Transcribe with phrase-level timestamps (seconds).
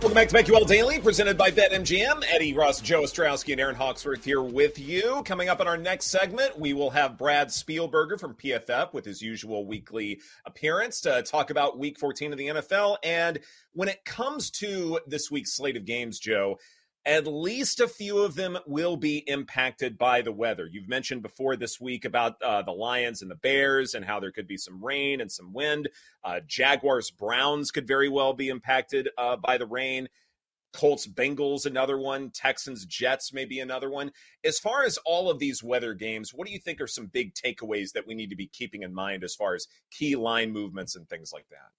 [0.00, 2.22] Welcome back to BetQL Daily, presented by BetMGM.
[2.32, 5.24] Ed Egros, Joe Ostrowski, and Erin Hawksworth here with you.
[5.24, 9.20] Coming up in our next segment, we will have Brad Spielberger from PFF with his
[9.20, 12.98] usual weekly appearance to talk about Week 14 of the NFL.
[13.02, 13.40] And
[13.72, 16.60] when it comes to this week's slate of games, Joe,
[17.04, 20.68] at least a few of them will be impacted by the weather.
[20.70, 24.32] You've mentioned before this week about uh, the Lions and the Bears and how there
[24.32, 25.88] could be some rain and some wind.
[26.22, 30.08] Uh, Jaguars Browns could very well be impacted uh, by the rain.
[30.74, 32.30] Colts Bengals, another one.
[32.30, 34.12] Texans Jets, maybe another one.
[34.44, 37.32] As far as all of these weather games, what do you think are some big
[37.34, 40.94] takeaways that we need to be keeping in mind as far as key line movements
[40.94, 41.70] and things like that?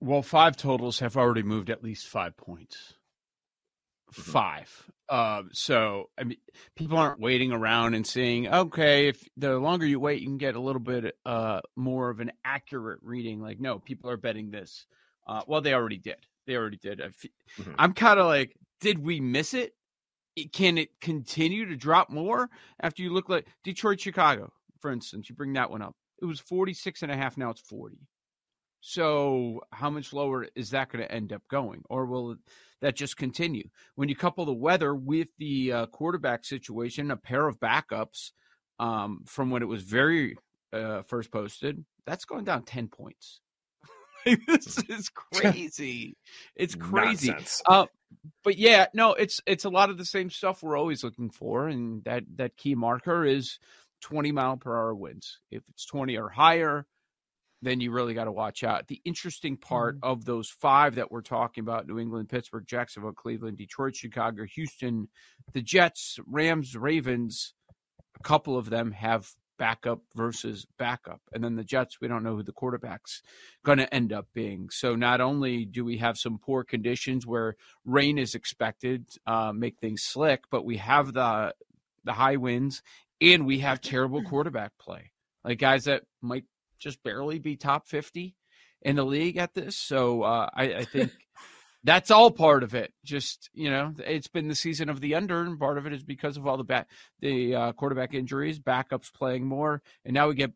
[0.00, 2.94] Well, five totals have already moved at least five points.
[4.12, 4.30] Mm-hmm.
[4.30, 4.90] five.
[5.08, 6.38] Uh, so I mean,
[6.74, 10.56] people aren't waiting around and saying, okay, if the longer you wait, you can get
[10.56, 13.40] a little bit uh, more of an accurate reading.
[13.40, 14.86] Like, no, people are betting this.
[15.26, 16.16] Uh, well, they already did.
[16.46, 17.00] They already did.
[17.00, 17.72] Mm-hmm.
[17.78, 19.74] I'm kind of like, did we miss it?
[20.52, 22.48] Can it continue to drop more
[22.80, 25.28] after you look like Detroit, Chicago, for instance?
[25.28, 25.96] You bring that one up.
[26.20, 27.36] It was 46 and a half.
[27.36, 27.96] Now it's 40.
[28.88, 31.82] So how much lower is that going to end up going?
[31.90, 32.36] Or will
[32.82, 33.68] that just continue?
[33.96, 38.30] When you couple the weather with the uh, quarterback situation, a pair of backups
[38.78, 40.36] um, from when it was very
[40.72, 43.40] uh, first posted, that's going down 10 points.
[44.46, 46.16] this is crazy.
[46.54, 47.34] It's crazy.
[47.66, 47.86] Uh,
[48.44, 51.66] but yeah, no, it's it's a lot of the same stuff we're always looking for,
[51.66, 53.58] and that that key marker is
[54.02, 55.40] 20 mile per hour winds.
[55.50, 56.86] If it's 20 or higher,
[57.66, 58.86] then you really got to watch out.
[58.86, 60.10] The interesting part mm-hmm.
[60.10, 65.08] of those five that we're talking about New England, Pittsburgh, Jacksonville, Cleveland, Detroit, Chicago, Houston,
[65.52, 67.54] the Jets, Rams, Ravens,
[68.18, 69.28] a couple of them have
[69.58, 71.20] backup versus backup.
[71.32, 73.22] And then the Jets, we don't know who the quarterback's
[73.64, 74.68] going to end up being.
[74.70, 79.78] So not only do we have some poor conditions where rain is expected, uh, make
[79.78, 81.54] things slick, but we have the
[82.04, 82.82] the high winds
[83.20, 85.10] and we have terrible quarterback play.
[85.44, 86.44] Like guys that might
[86.78, 88.34] just barely be top 50
[88.82, 89.76] in the league at this.
[89.76, 91.12] So uh, I, I think
[91.84, 92.92] that's all part of it.
[93.04, 96.02] Just you know, it's been the season of the under, and part of it is
[96.02, 96.88] because of all the back
[97.20, 100.52] the uh, quarterback injuries, backups playing more, and now we get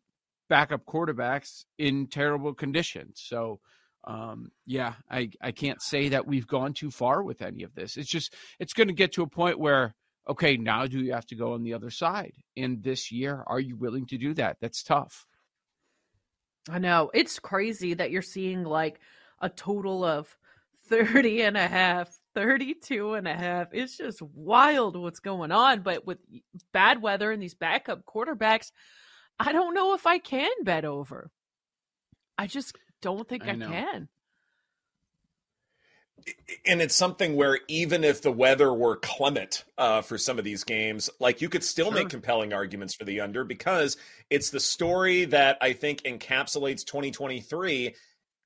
[0.49, 3.21] backup quarterbacks in terrible conditions.
[3.23, 3.59] So
[4.03, 7.97] um, yeah, I I can't say that we've gone too far with any of this.
[7.97, 9.95] It's just it's going to get to a point where
[10.27, 12.33] okay, now do you have to go on the other side?
[12.55, 14.57] And this year, are you willing to do that?
[14.61, 15.25] That's tough.
[16.69, 17.11] I know.
[17.13, 18.99] It's crazy that you're seeing like
[19.39, 20.35] a total of
[20.89, 23.69] 30 and a half, 32 and a half.
[23.71, 25.81] It's just wild what's going on.
[25.81, 26.19] But with
[26.73, 28.71] bad weather and these backup quarterbacks,
[29.39, 31.31] I don't know if I can bet over.
[32.37, 34.09] I just don't think I, I can
[36.65, 40.63] and it's something where even if the weather were clement uh, for some of these
[40.63, 41.95] games, like you could still sure.
[41.95, 43.97] make compelling arguments for the under because
[44.29, 47.95] it's the story that I think encapsulates 2023.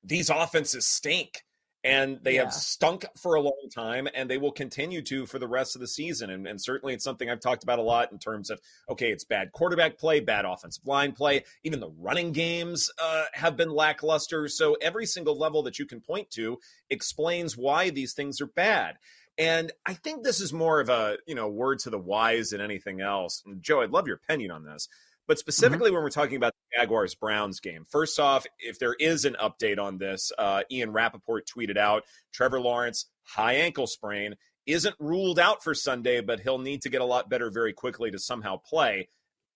[0.04, 1.44] These offenses stink
[1.86, 2.42] and they yeah.
[2.42, 5.80] have stunk for a long time and they will continue to for the rest of
[5.80, 8.60] the season and, and, certainly it's something i've talked about a lot in terms of
[8.88, 13.56] okay it's bad quarterback play bad offensive line play even the running games uh, have
[13.56, 16.58] been lackluster so every single level that you can point to
[16.90, 18.96] explains why these things are bad
[19.38, 22.60] and i think this is more of a you know word to the wise than
[22.60, 24.88] anything else and joe i'd love your opinion on this
[25.26, 25.40] but mm-hmm.
[25.40, 25.94] specifically, mm-hmm.
[25.94, 29.78] when we're talking about the Jaguars Browns game, first off, if there is an update
[29.78, 35.62] on this, uh, Ian Rapoport tweeted out Trevor Lawrence, high ankle sprain, isn't ruled out
[35.62, 39.08] for Sunday, but he'll need to get a lot better very quickly to somehow play.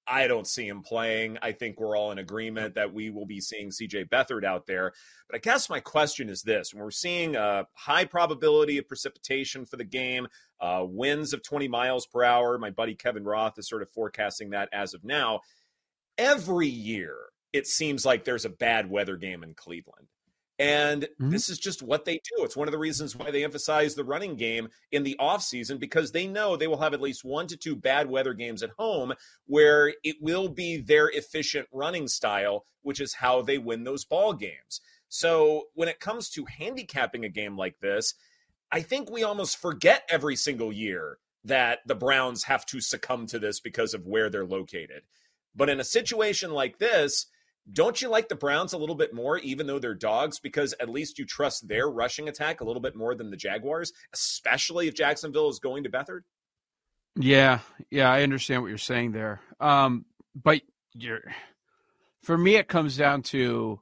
[0.06, 1.38] I don't see him playing.
[1.40, 4.92] I think we're all in agreement that we will be seeing CJ Beathard out there.
[5.28, 9.66] But I guess my question is this when we're seeing a high probability of precipitation
[9.66, 10.26] for the game,
[10.60, 14.50] uh, winds of 20 miles per hour, my buddy Kevin Roth is sort of forecasting
[14.50, 15.40] that as of now
[16.20, 17.16] every year
[17.52, 20.06] it seems like there's a bad weather game in Cleveland.
[20.58, 21.30] And mm-hmm.
[21.30, 22.44] this is just what they do.
[22.44, 26.12] It's one of the reasons why they emphasize the running game in the offseason because
[26.12, 29.14] they know they will have at least one to two bad weather games at home
[29.46, 34.34] where it will be their efficient running style, which is how they win those ball
[34.34, 34.82] games.
[35.08, 38.14] So when it comes to handicapping a game like this,
[38.70, 43.38] I think we almost forget every single year that the Browns have to succumb to
[43.38, 45.02] this because of where they're located.
[45.54, 47.26] But in a situation like this,
[47.72, 50.88] don't you like the Browns a little bit more, even though they're dogs, because at
[50.88, 54.94] least you trust their rushing attack a little bit more than the Jaguars, especially if
[54.94, 56.22] Jacksonville is going to Beathard?
[57.16, 57.60] Yeah,
[57.90, 59.40] yeah, I understand what you're saying there.
[59.58, 60.04] Um,
[60.34, 60.62] but
[60.94, 61.22] you're
[62.22, 63.80] for me, it comes down to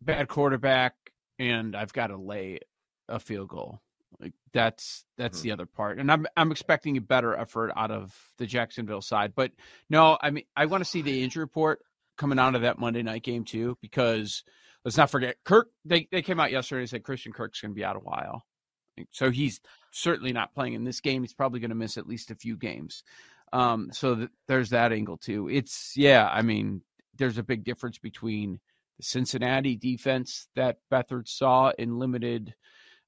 [0.00, 0.94] bad quarterback,
[1.38, 2.60] and I've got to lay
[3.08, 3.80] a field goal.
[4.20, 5.42] Like that's that's Mm-hmm.
[5.42, 9.34] the other part, and I'm I'm expecting a better effort out of the Jacksonville side.
[9.34, 9.52] But
[9.90, 11.80] no, I mean I want to see the injury report
[12.16, 14.42] coming out of that Monday night game too, because
[14.84, 15.68] let's not forget Kirk.
[15.84, 18.44] They they came out yesterday and said Christian Kirk's going to be out a while,
[19.10, 19.60] so he's
[19.90, 21.22] certainly not playing in this game.
[21.22, 23.02] He's probably going to miss at least a few games.
[23.52, 25.48] Um, so th- there's that angle too.
[25.48, 26.82] It's yeah, I mean
[27.16, 28.60] there's a big difference between
[28.96, 32.54] the Cincinnati defense that Beathard saw in limited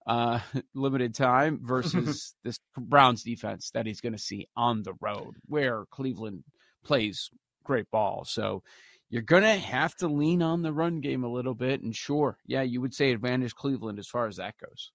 [0.08, 0.40] uh
[0.74, 5.84] limited time versus this Browns defense that he's going to see on the road where
[5.90, 6.42] Cleveland
[6.84, 7.30] plays
[7.64, 8.24] great ball.
[8.24, 8.62] So
[9.10, 12.38] you're going to have to lean on the run game a little bit and sure,
[12.46, 14.90] yeah, you would say advantage Cleveland as far as that goes.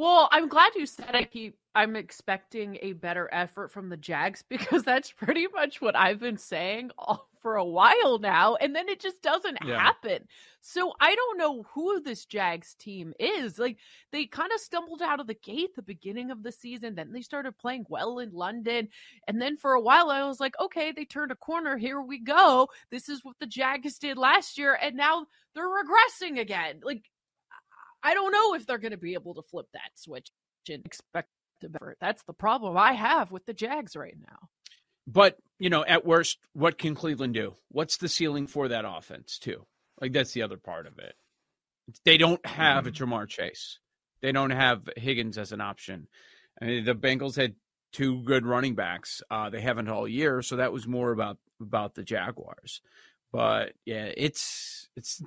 [0.00, 4.42] Well, I'm glad you said I keep I'm expecting a better effort from the Jags
[4.48, 8.88] because that's pretty much what I've been saying all, for a while now and then
[8.88, 9.78] it just doesn't Yeah.
[9.78, 10.26] happen.
[10.62, 13.58] So I don't know who this Jags team is.
[13.58, 13.76] Like
[14.10, 17.20] they kind of stumbled out of the gate the beginning of the season, then they
[17.20, 18.88] started playing well in London,
[19.28, 21.76] and then for a while I was like, okay, they turned a corner.
[21.76, 22.68] Here we go.
[22.90, 26.80] This is what the Jags did last year and now they're regressing again.
[26.82, 27.10] Like
[28.02, 30.30] I don't know if they're going to be able to flip that switch
[30.68, 31.28] and expect
[31.60, 31.96] to better.
[32.00, 34.48] That's the problem I have with the Jags right now.
[35.06, 37.54] But, you know, at worst, what can Cleveland do?
[37.68, 39.66] What's the ceiling for that offense, too?
[40.00, 41.14] Like, that's the other part of it.
[42.04, 43.78] They don't have a Ja'Marr Chase,
[44.22, 46.06] they don't have Higgins as an option.
[46.60, 47.54] I mean, the Bengals had
[47.92, 49.22] two good running backs.
[49.30, 52.80] Uh, they haven't all year, so that was more about about the Jaguars.
[53.32, 55.22] But yeah, it's it's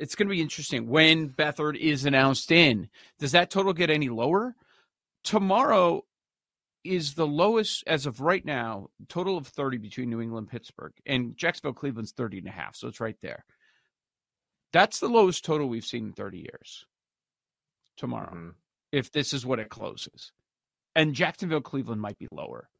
[0.00, 2.88] it's going to be interesting when Beathard is announced in.
[3.18, 4.56] Does that total get any lower?
[5.22, 6.04] Tomorrow
[6.82, 10.94] is the lowest as of right now, total of 30 between New England Pittsburgh.
[11.04, 13.44] And Jacksonville Cleveland's 30 and a half, so it's right there.
[14.72, 16.86] That's the lowest total we've seen in 30 years.
[17.98, 18.54] Tomorrow, Mhm.
[18.92, 20.32] if this is what it closes.
[20.96, 22.70] And Jacksonville Cleveland might be lower.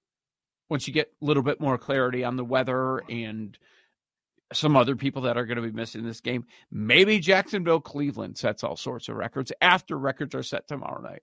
[0.70, 3.58] Once you get a little bit more clarity on the weather and
[4.52, 8.64] some other people that are going to be missing this game, maybe Jacksonville Cleveland sets
[8.64, 11.22] all sorts of records after records are set tomorrow night.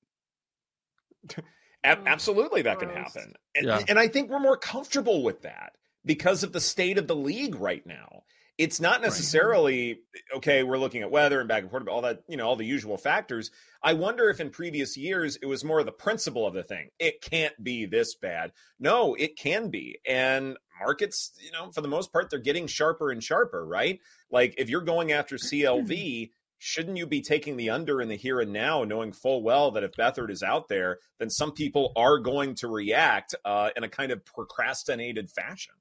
[1.86, 3.34] Oh, absolutely, that can happen.
[3.56, 3.80] And, Yeah.
[3.88, 7.56] and I think we're more comfortable with that because of the state of the league
[7.56, 8.24] right now.
[8.58, 10.00] It's not necessarily
[10.36, 10.64] okay.
[10.64, 12.98] We're looking at weather and back and forth, all that you know, all the usual
[12.98, 13.52] factors.
[13.84, 16.90] I wonder if in previous years it was more the principle of the thing.
[16.98, 18.52] It can't be this bad.
[18.80, 20.00] No, it can be.
[20.08, 24.00] And markets, you know, for the most part, they're getting sharper and sharper, right?
[24.32, 28.40] Like if you're going after CLV, shouldn't you be taking the under in the here
[28.40, 32.20] and now, knowing full well that if Beathard is out there, then some people are
[32.20, 35.74] going to react uh, in a kind of procrastinated fashion?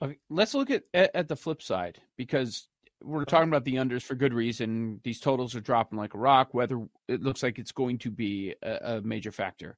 [0.00, 2.68] Okay, let's look at, at at the flip side because
[3.02, 5.00] we're talking about the unders for good reason.
[5.02, 6.54] These totals are dropping like a rock.
[6.54, 9.76] Whether it looks like it's going to be a, a major factor,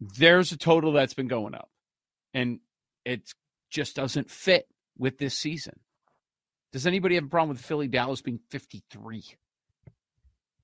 [0.00, 1.70] there's a total that's been going up,
[2.32, 2.60] and
[3.06, 3.32] it
[3.70, 4.66] just doesn't fit
[4.98, 5.78] with this season.
[6.72, 9.24] Does anybody have a problem with Philly Dallas being 53?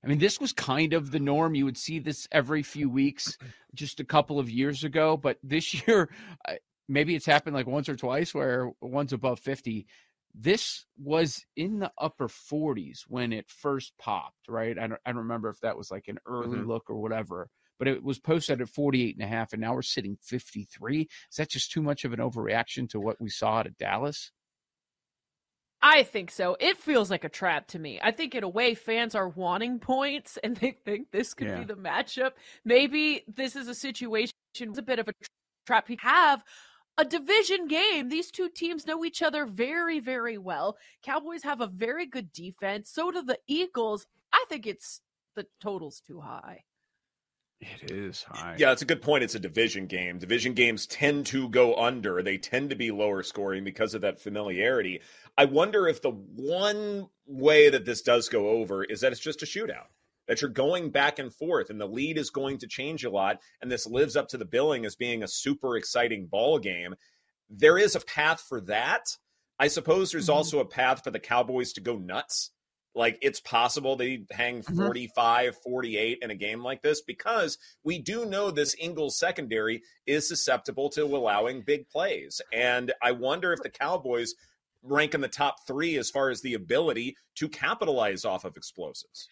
[0.03, 1.55] I mean, this was kind of the norm.
[1.55, 3.37] You would see this every few weeks
[3.73, 6.09] just a couple of years ago, but this year,
[6.89, 9.87] maybe it's happened like once or twice where one's above 50.
[10.35, 14.77] This was in the upper 40s when it first popped, right?
[14.77, 16.67] I don't, I don't remember if that was like an early Mhm.
[16.67, 17.49] look or whatever,
[17.79, 21.01] but it was posted at 48 and a half, and now we're sitting 53.
[21.01, 24.31] Is that just too much of an overreaction to what we saw out of Dallas?
[25.85, 26.55] I think so.
[26.61, 27.99] It feels like a trap to me.
[28.01, 31.59] I think in a way fans are wanting points and they think this could Yeah.
[31.59, 32.31] be the matchup.
[32.63, 35.13] Maybe this is a situation it's a bit of a
[35.65, 35.89] trap.
[35.89, 36.43] We have
[36.97, 38.07] a division game.
[38.07, 40.77] These two teams know each other very, very well.
[41.01, 42.89] Cowboys have a very good defense.
[42.91, 44.05] So do the Eagles.
[44.31, 45.01] I think it's
[45.35, 46.63] the total's too high.
[47.81, 48.55] It is high.
[48.57, 49.23] Yeah, it's a good point.
[49.23, 50.19] It's a division game.
[50.19, 52.21] Division games tend to go under.
[52.23, 55.01] They tend to be lower scoring because of that familiarity.
[55.37, 59.43] I wonder if the one way that this does go over is that it's just
[59.43, 59.87] a shootout.
[60.27, 63.41] That you're going back and forth and the lead is going to change a lot
[63.61, 66.95] and this lives up to the billing as being a super exciting ball game.
[67.49, 69.17] There is a path for that.
[69.59, 70.33] I suppose there's Mhm.
[70.33, 72.51] also a path for the Cowboys to go nuts.
[72.95, 74.75] Like it's possible they hang Mhm.
[74.75, 80.27] 45, 48 in a game like this because we do know this Eagles secondary is
[80.27, 82.39] susceptible to allowing big plays.
[82.51, 84.35] And I wonder if the Cowboys
[84.83, 89.27] rank in the top three as far as the ability to capitalize off of explosives.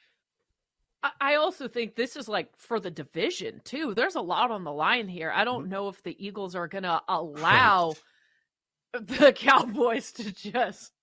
[1.04, 3.94] I- I also think this is like for the division too.
[3.94, 5.32] There's a lot on the line here.
[5.32, 7.94] I don't know if the Eagles are going to allow
[8.94, 10.94] the Cowboys to just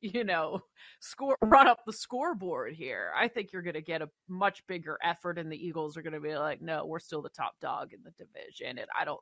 [0.00, 0.62] you know,
[1.00, 3.10] score run up the scoreboard here.
[3.16, 6.12] I think you're going to get a much bigger effort, and the Eagles are going
[6.12, 8.78] to be like, no, we're still the top dog in the division.
[8.78, 9.20] And I don't,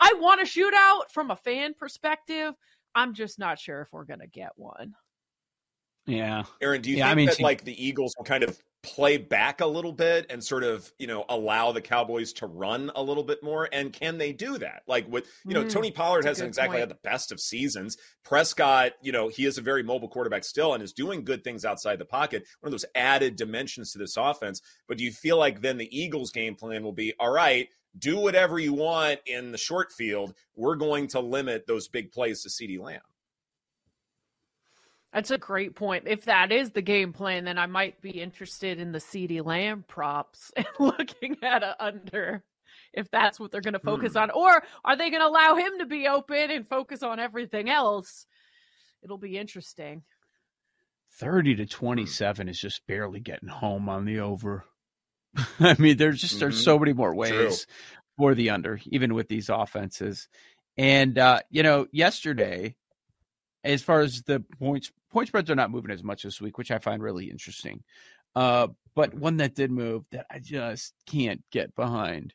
[0.00, 2.54] I want a shootout from a fan perspective.
[2.94, 4.94] I'm just not sure if we're going to get one.
[6.06, 6.44] Yeah.
[6.60, 9.16] Erin, do you yeah, think I mean, that like the Eagles will kind of play
[9.16, 13.02] back a little bit and sort of you know allow the Cowboys to run a
[13.02, 13.68] little bit more?
[13.72, 14.82] And can they do that?
[14.86, 16.80] Like with you know mm, Tony Pollard hasn't exactly point.
[16.80, 17.96] had the best of seasons.
[18.22, 21.64] Prescott, you know, he is a very mobile quarterback still and is doing good things
[21.64, 22.46] outside the pocket.
[22.60, 24.60] One of those added dimensions to this offense.
[24.86, 27.68] But do you feel like then the Eagles' game plan will be all right?
[27.96, 30.34] Do whatever you want in the short field.
[30.56, 33.00] We're going to limit those big plays to CeeDee Lamb.
[35.14, 36.04] That's a great point.
[36.08, 39.84] If that is the game plan, then I might be interested in the CeeDee Lamb
[39.86, 42.42] props and looking at a under
[42.92, 44.18] if that's what they're going to focus hmm.
[44.18, 44.30] on.
[44.30, 48.26] Or are they going to allow him to be open and focus on everything else?
[49.02, 50.02] It'll be interesting.
[51.18, 54.64] 30 to 27 is just barely getting home on the over.
[55.60, 56.40] I mean, there's just mm-hmm.
[56.40, 57.74] there's so many more ways True.
[58.16, 60.28] for the under, even with these offenses.
[60.76, 62.74] And uh, you know, yesterday,
[63.64, 66.70] as far as the points point spreads are not moving as much this week, which
[66.70, 67.82] I find really interesting.
[68.36, 72.34] Uh, but one that did move that I just can't get behind.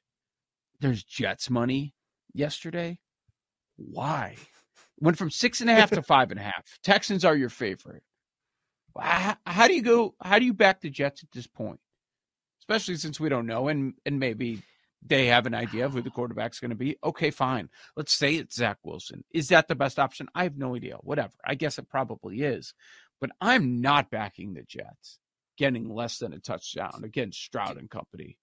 [0.79, 1.93] There's Jets money
[2.33, 2.99] yesterday.
[3.75, 4.35] Why?
[4.99, 6.63] Went from six and a half to five and a half.
[6.83, 8.03] Texans are your favorite.
[8.97, 10.15] How, how do you go?
[10.21, 11.79] How do you back the Jets at this point?
[12.61, 14.61] Especially since we don't know, and and maybe
[15.01, 16.97] they have an idea of who the quarterback's going to be.
[17.03, 17.69] Okay, fine.
[17.95, 19.23] Let's say it's Zach Wilson.
[19.31, 20.27] Is that the best option?
[20.35, 20.97] I have no idea.
[21.01, 21.33] Whatever.
[21.45, 22.73] I guess it probably is.
[23.21, 25.19] But I'm not backing the Jets
[25.57, 28.37] getting less than a touchdown against Stroud and company.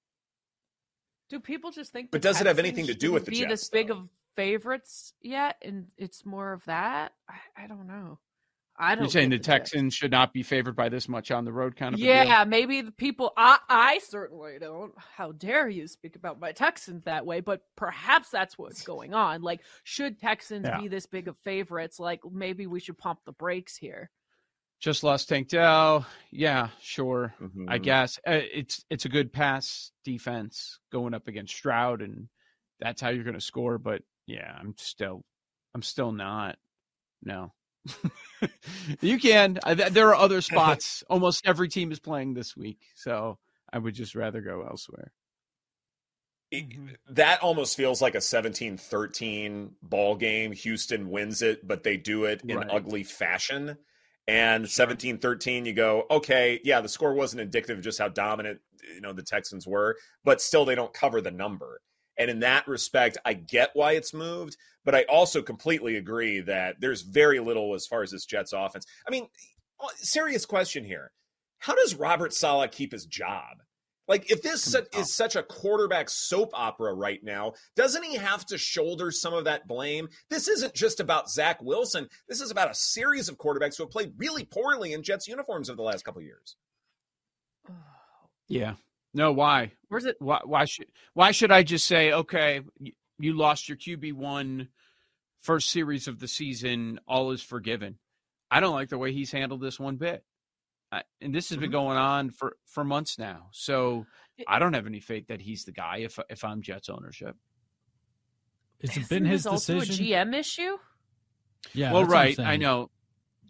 [1.30, 2.10] Do people just think?
[2.10, 3.50] But does it have anything to do with the be Jets?
[3.50, 7.12] this big of favorites yet, and it's more of that.
[7.28, 8.18] I, I don't know.
[8.78, 9.04] I don't.
[9.04, 11.76] You're saying the, the Texans should not be favored by this much on the road,
[11.76, 12.00] kind of.
[12.00, 13.32] Yeah, maybe the people.
[13.36, 14.92] I, I certainly don't.
[14.96, 17.40] How dare you speak about my Texans that way?
[17.40, 19.42] But perhaps that's what's going on.
[19.42, 20.80] Like, should Texans yeah.
[20.80, 21.98] be this big of favorites?
[21.98, 24.10] Like, maybe we should pump the brakes here.
[24.78, 26.06] Just lost Tank Dell.
[26.30, 27.34] Yeah, sure.
[27.40, 27.64] Mm-hmm.
[27.68, 32.28] I guess uh, it's it's a good pass defense going up against Stroud, and
[32.78, 33.78] that's how you're going to score.
[33.78, 35.24] But yeah, I'm still,
[35.74, 36.56] I'm still not.
[37.22, 37.54] No,
[39.00, 39.58] you can.
[39.90, 41.04] There are other spots.
[41.08, 43.38] Almost every team is playing this week, so
[43.72, 45.12] I would just rather go elsewhere.
[46.54, 46.86] Mm-hmm.
[47.10, 50.52] that almost feels like a 17-13 ball game.
[50.52, 52.68] Houston wins it, but they do it in right.
[52.70, 53.76] ugly fashion.
[54.28, 58.60] And 17-13 you go, okay, yeah, the score wasn't indicative of just how dominant,
[58.94, 61.80] you know, the Texans were, but still they don't cover the number.
[62.18, 66.76] And in that respect, I get why it's moved, but I also completely agree that
[66.80, 68.86] there's very little as far as this Jets offense.
[69.06, 69.26] I mean,
[69.80, 71.12] uh, serious question here.
[71.58, 73.58] How does Robert Saleh keep his job?
[74.08, 78.58] Like, if this is such a quarterback soap opera right now, doesn't he have to
[78.58, 80.08] shoulder some of that blame?
[80.30, 82.08] This isn't just about Zach Wilson.
[82.28, 85.68] This is about a series of quarterbacks who have played really poorly in Jets uniforms
[85.68, 86.56] over the last couple years.
[88.48, 88.74] Yeah,
[89.16, 89.72] no, why?
[89.88, 90.16] Where's it?
[90.18, 92.60] Why, why should why should I just say okay?
[93.18, 94.68] You lost your QB one
[95.40, 97.00] first series of the season.
[97.08, 97.96] All is forgiven.
[98.50, 100.22] I don't like the way he's handled this one bit,
[100.92, 101.78] I, and this has been mm-hmm.
[101.78, 103.48] going on for for months now.
[103.52, 104.04] So
[104.46, 106.00] I don't have any faith that he's the guy.
[106.00, 107.36] If if I'm Jets ownership,
[108.82, 109.80] has it been his decision?
[109.80, 110.76] Also a GM issue.
[111.72, 111.94] Yeah.
[111.94, 112.38] Well, right.
[112.38, 112.90] I know.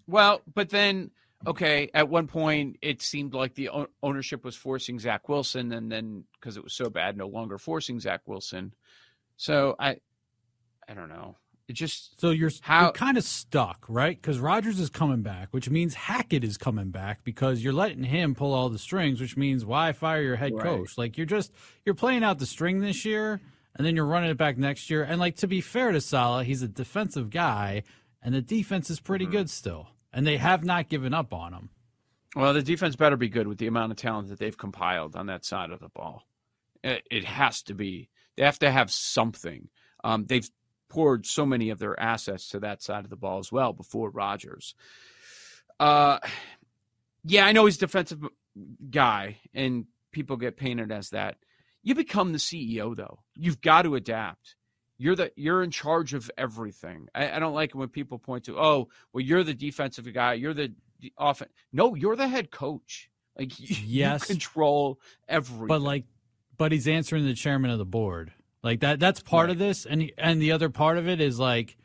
[0.07, 1.11] Well, but then
[1.47, 3.71] okay, at one point it seemed like the
[4.03, 8.01] ownership was forcing Zach Wilson, and then because it was so bad, no longer forcing
[8.01, 8.75] Zach Wilson.
[9.37, 9.99] So I,
[10.89, 11.37] I don't know.
[11.69, 14.21] It just so you're, how, you're kind of stuck, right?
[14.21, 18.37] Because Rodgers is coming back, which means Hackett is coming back because you're letting him
[18.37, 20.63] pull all the strings, which means why fire your head right.
[20.63, 20.97] coach?
[20.97, 21.53] Like you're just
[21.85, 23.41] you're playing out the string this year,
[23.75, 25.03] and then you're running it back next year.
[25.03, 27.83] And like to be fair to Saleh, he's a defensive guy,
[28.23, 29.33] and the defense is pretty mm-hmm.
[29.33, 31.69] good still and they have not given up on him.
[32.35, 35.27] Well, the defense better be good with the amount of talent that they've compiled on
[35.27, 36.23] that side of the ball.
[36.83, 38.09] It, has to be.
[38.37, 39.69] They have to have something.
[40.03, 40.49] Um, they've
[40.89, 44.09] poured so many of their assets to that side of the ball as well before
[44.09, 44.75] Rodgers.
[45.79, 46.19] Uh,
[47.25, 48.25] yeah, I know he's a defensive
[48.89, 51.37] guy, and people get painted as that.
[51.83, 53.19] You become the CEO, though.
[53.35, 54.57] You've got to adapt
[54.99, 57.09] you're the you're in charge of everything.
[57.15, 60.55] I, I, don't like when people point to, oh, well, you're the defensive guy, you're
[60.55, 60.73] the
[61.19, 61.51] offense.
[61.73, 63.11] No, you're the head coach.
[63.39, 65.67] Like you, yes, you control everything.
[65.67, 66.05] But like,
[66.57, 68.33] but he's answering the chairman of the board.
[68.63, 68.99] Like that.
[68.99, 69.53] That's part right.
[69.53, 71.77] of this, and and the other part of it is like,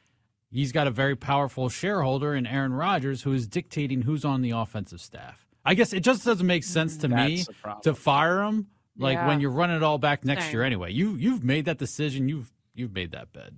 [0.49, 4.51] he's got a very powerful shareholder in Aaron Rodgers who is dictating who's on the
[4.51, 5.45] offensive staff.
[5.63, 7.45] I guess it just doesn't make sense to me
[7.83, 9.27] to fire him like yeah.
[9.27, 10.53] when you're running it all back next Same.
[10.53, 10.91] year anyway.
[10.91, 12.29] You you've made that decision.
[12.29, 12.51] You've
[12.81, 13.55] you've made that bed.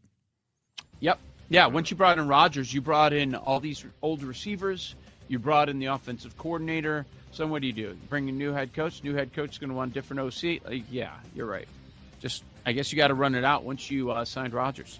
[0.99, 1.17] Yep.
[1.49, 4.95] Yeah, once you brought in Rodgers, you brought in all these old receivers,
[5.27, 7.05] you brought in the offensive coordinator.
[7.31, 7.97] So what do you do?
[8.09, 9.03] Bring a new head coach.
[9.03, 10.63] New head coach is going to want a different OC.
[10.65, 11.67] Like, yeah, you're right.
[12.19, 14.99] Just I guess you got to run it out once you uh, signed Rodgers.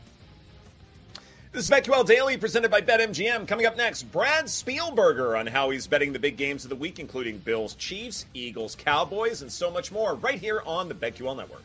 [1.52, 3.48] This is BetQL Daily presented by BetMGM.
[3.48, 6.98] Coming up next, Brad Spielberger on how he's betting the big games of the week,
[6.98, 11.62] including Bills, Chiefs, Eagles, Cowboys, and so much more, right here on the BetQL Network.